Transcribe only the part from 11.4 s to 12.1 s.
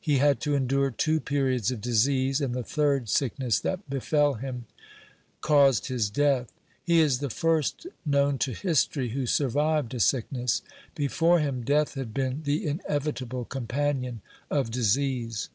death